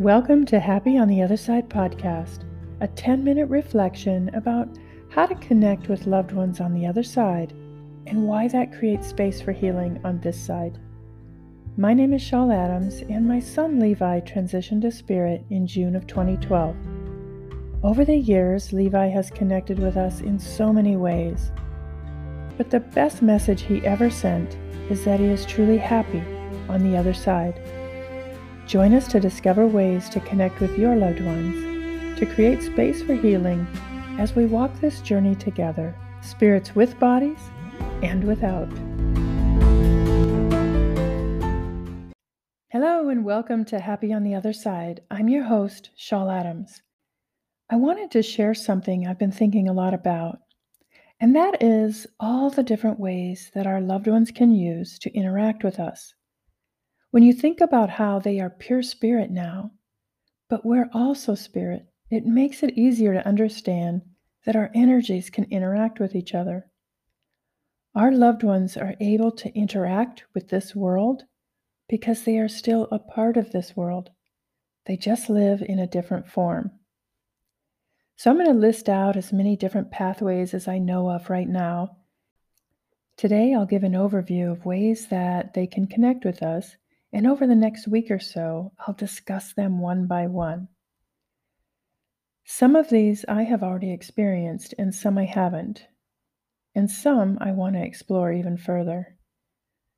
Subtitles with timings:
[0.00, 2.44] Welcome to Happy on the Other Side podcast,
[2.80, 4.68] a 10 minute reflection about
[5.10, 7.50] how to connect with loved ones on the other side
[8.06, 10.78] and why that creates space for healing on this side.
[11.76, 16.06] My name is Shawl Adams, and my son Levi transitioned to spirit in June of
[16.06, 16.76] 2012.
[17.82, 21.50] Over the years, Levi has connected with us in so many ways.
[22.56, 24.56] But the best message he ever sent
[24.92, 26.22] is that he is truly happy
[26.68, 27.60] on the other side.
[28.68, 33.14] Join us to discover ways to connect with your loved ones, to create space for
[33.14, 33.66] healing
[34.18, 37.38] as we walk this journey together, spirits with bodies
[38.02, 38.68] and without.
[42.68, 45.00] Hello, and welcome to Happy on the Other Side.
[45.10, 46.82] I'm your host, Shawl Adams.
[47.70, 50.40] I wanted to share something I've been thinking a lot about,
[51.20, 55.64] and that is all the different ways that our loved ones can use to interact
[55.64, 56.12] with us.
[57.10, 59.70] When you think about how they are pure spirit now,
[60.50, 64.02] but we're also spirit, it makes it easier to understand
[64.44, 66.70] that our energies can interact with each other.
[67.94, 71.24] Our loved ones are able to interact with this world
[71.88, 74.10] because they are still a part of this world.
[74.84, 76.72] They just live in a different form.
[78.16, 81.48] So I'm going to list out as many different pathways as I know of right
[81.48, 81.96] now.
[83.16, 86.76] Today, I'll give an overview of ways that they can connect with us
[87.12, 90.68] and over the next week or so, I'll discuss them one by one.
[92.44, 95.86] Some of these I have already experienced, and some I haven't,
[96.74, 99.16] and some I want to explore even further.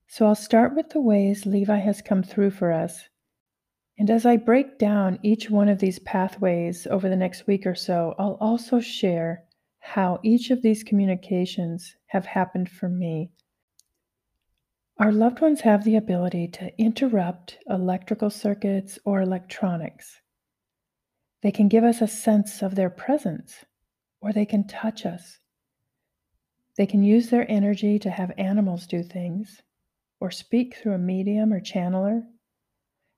[0.08, 3.08] So I'll start with the ways Levi has come through for us.
[3.98, 7.75] And as I break down each one of these pathways over the next week or
[7.75, 9.44] so, I'll also share
[9.78, 13.31] how each of these communications have happened for me
[15.01, 20.20] our loved ones have the ability to interrupt electrical circuits or electronics.
[21.41, 23.65] They can give us a sense of their presence,
[24.21, 25.39] or they can touch us.
[26.77, 29.62] They can use their energy to have animals do things,
[30.21, 32.22] or speak through a medium or channeler.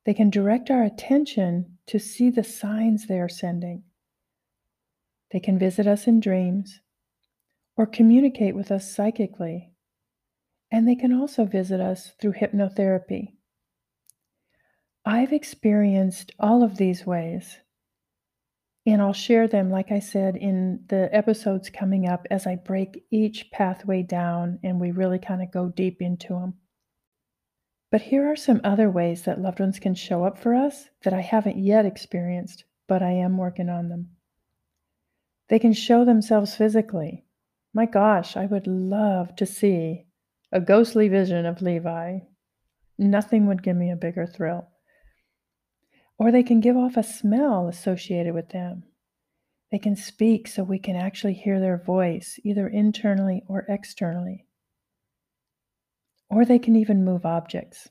[0.06, 3.82] They can direct our attention to see the signs they are sending.
[5.32, 6.80] They can visit us in dreams,
[7.76, 9.71] or communicate with us psychically
[10.72, 13.34] and they can also visit us through hypnotherapy.
[15.04, 17.58] I've experienced all of these ways,
[18.86, 23.04] and I'll share them, like I said, in the episodes coming up as I break
[23.10, 26.54] each pathway down and we really kind of go deep into them.
[27.90, 31.12] But here are some other ways that loved ones can show up for us that
[31.12, 34.12] I haven't yet experienced, but I am working on them.
[35.48, 37.24] They can show themselves physically.
[37.74, 40.06] My gosh, I would love to see
[40.52, 42.18] a ghostly vision of Levi.
[42.98, 44.68] Nothing would give me a bigger thrill.
[46.18, 48.84] Or they can give off a smell associated with them.
[49.70, 54.46] They can speak so we can actually hear their voice, either internally or externally.
[56.28, 57.88] Or they can even move objects.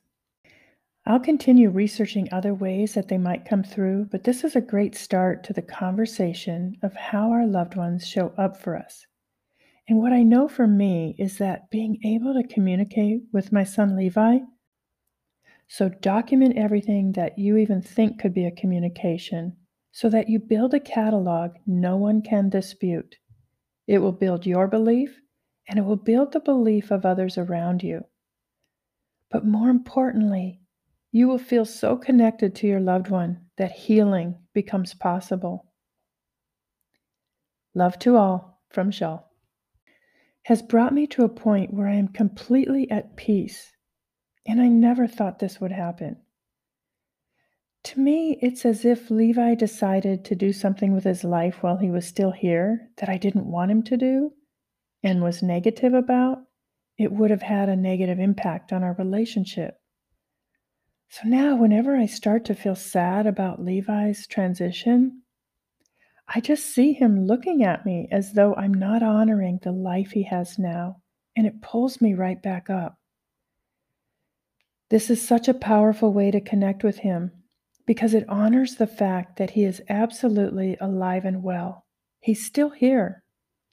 [1.03, 4.94] I'll continue researching other ways that they might come through, but this is a great
[4.94, 9.07] start to the conversation of how our loved ones show up for us.
[9.88, 13.96] And what I know for me is that being able to communicate with my son
[13.96, 14.40] Levi,
[15.68, 19.56] so document everything that you even think could be a communication
[19.92, 23.16] so that you build a catalog no one can dispute.
[23.88, 25.19] It will build your belief
[25.68, 28.02] and it will build the belief of others around you.
[29.30, 30.62] But more importantly,
[31.12, 35.66] you will feel so connected to your loved one that healing becomes possible.
[37.74, 39.31] Love to all from Shawl
[40.44, 43.72] has brought me to a point where I am completely at peace,
[44.46, 46.18] and I never thought this would happen.
[47.85, 51.90] To me, it's as if Levi decided to do something with his life while he
[51.90, 54.34] was still here that I didn't want him to do
[55.03, 56.40] and was negative about.
[56.97, 59.80] It would have had a negative impact on our relationship.
[61.09, 65.20] So now, whenever I start to feel sad about Levi's transition,
[66.33, 70.24] I just see him looking at me as though I'm not honoring the life he
[70.24, 71.01] has now,
[71.36, 72.98] and it pulls me right back up.
[74.89, 77.31] This is such a powerful way to connect with him
[77.86, 81.86] because it honors the fact that he is absolutely alive and well.
[82.22, 83.24] He's still here.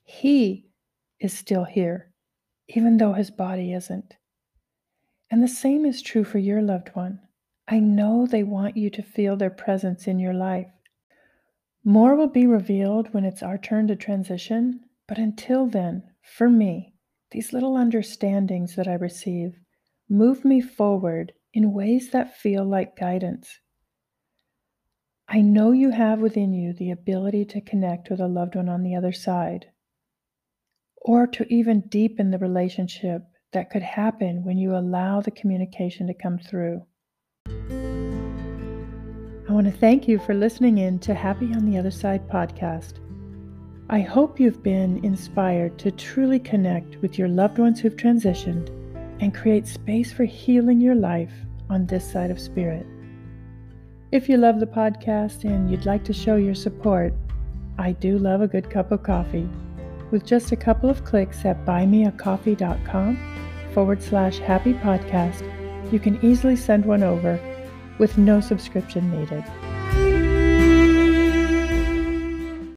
[0.02, 0.66] He
[1.20, 2.10] is still here,
[2.68, 4.16] even though his body isn't.
[5.30, 7.20] And the same is true for your loved one.
[7.68, 10.70] I know they want you to feel their presence in your life.
[11.84, 16.94] More will be revealed when it's our turn to transition, but until then, for me,
[17.30, 19.58] these little understandings that I receive
[20.08, 23.60] move me forward in ways that feel like guidance.
[25.28, 28.82] I know you have within you the ability to connect with a loved one on
[28.82, 29.66] the other side,
[30.96, 33.22] or to even deepen the relationship
[33.52, 36.82] that could happen when you allow the communication to come through.
[39.58, 43.00] I want to thank you for listening in to Happy on the Other Side podcast.
[43.90, 48.68] I hope you've been inspired to truly connect with your loved ones who've transitioned
[49.20, 51.32] and create space for healing your life
[51.68, 52.86] on this side of spirit.
[54.12, 57.12] If you love the podcast and you'd like to show your support,
[57.80, 59.48] I do love a good cup of coffee.
[60.12, 65.42] With just a couple of clicks at buymeacoffee.com forward slash happy podcast,
[65.92, 67.40] you can easily send one over
[67.98, 69.44] with no subscription needed.